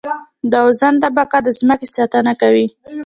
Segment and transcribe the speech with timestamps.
[0.51, 2.67] د اوزون طبقه د ځمکې ساتنه کوي